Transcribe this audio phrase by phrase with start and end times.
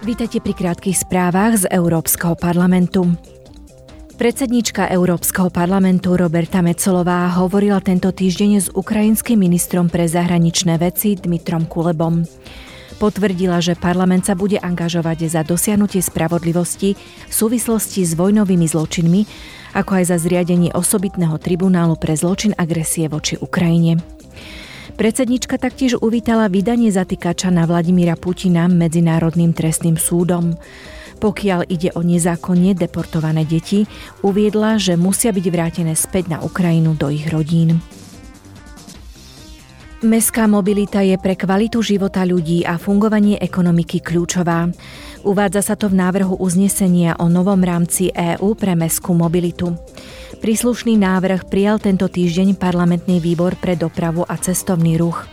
[0.00, 3.04] Vítajte pri krátkých správach z Európskeho parlamentu.
[4.16, 11.68] Predsednička Európskeho parlamentu Roberta Mecolová hovorila tento týždeň s ukrajinským ministrom pre zahraničné veci Dmitrom
[11.68, 12.24] Kulebom.
[12.96, 16.96] Potvrdila, že parlament sa bude angažovať za dosiahnutie spravodlivosti
[17.28, 19.28] v súvislosti s vojnovými zločinmi,
[19.76, 24.00] ako aj za zriadenie osobitného tribunálu pre zločin agresie voči Ukrajine.
[25.00, 30.60] Predsednička taktiež uvítala vydanie zatýkača na Vladimíra Putina Medzinárodným trestným súdom.
[31.16, 33.88] Pokiaľ ide o nezákonne deportované deti,
[34.20, 37.80] uviedla, že musia byť vrátené späť na Ukrajinu do ich rodín.
[40.00, 44.72] Mestská mobilita je pre kvalitu života ľudí a fungovanie ekonomiky kľúčová.
[45.28, 49.76] Uvádza sa to v návrhu uznesenia o novom rámci EÚ pre mestskú mobilitu.
[50.40, 55.28] Príslušný návrh prijal tento týždeň parlamentný výbor pre dopravu a cestovný ruch.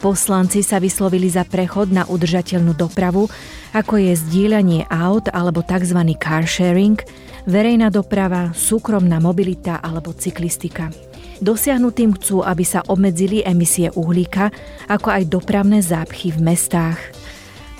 [0.00, 3.28] Poslanci sa vyslovili za prechod na udržateľnú dopravu,
[3.76, 6.00] ako je zdieľanie aut alebo tzv.
[6.16, 6.96] car sharing,
[7.44, 11.11] verejná doprava, súkromná mobilita alebo cyklistika.
[11.42, 14.54] Dosiahnutým chcú, aby sa obmedzili emisie uhlíka,
[14.86, 17.02] ako aj dopravné zápchy v mestách.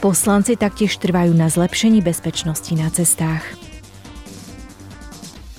[0.02, 3.46] Poslanci taktiež trvajú na zlepšení bezpečnosti na cestách.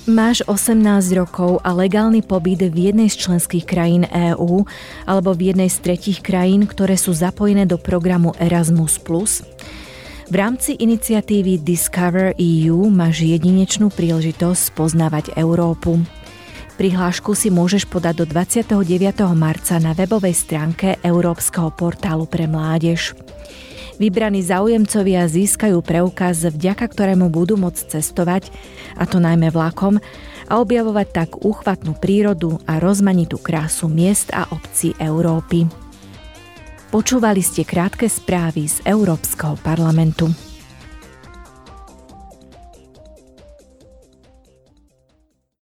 [0.04, 0.84] Máš 18
[1.16, 4.68] rokov a legálny pobyt v jednej z členských krajín EÚ
[5.08, 9.00] alebo v jednej z tretích krajín, ktoré sú zapojené do programu Erasmus+.
[10.28, 16.04] V rámci iniciatívy Discover EU máš jedinečnú príležitosť poznávať Európu.
[16.74, 18.74] Prihlášku si môžeš podať do 29.
[19.38, 23.14] marca na webovej stránke Európskeho portálu pre mládež.
[24.02, 28.50] Vybraní záujemcovia získajú preukaz, vďaka ktorému budú môcť cestovať,
[28.98, 30.02] a to najmä vlakom,
[30.50, 35.70] a objavovať tak úchvatnú prírodu a rozmanitú krásu miest a obcí Európy.
[36.90, 40.53] Počúvali ste krátke správy z Európskeho parlamentu.